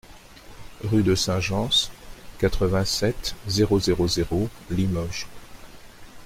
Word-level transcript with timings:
Rue 0.83 1.03
de 1.03 1.13
Saint 1.13 1.39
Gence, 1.39 1.91
quatre-vingt-sept, 2.39 3.35
zéro 3.47 3.79
zéro 3.79 4.07
zéro 4.07 4.49
Limoges 4.71 5.27